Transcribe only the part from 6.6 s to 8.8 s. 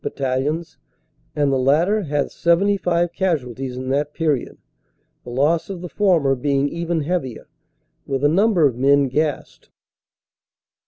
even heavier, with a number of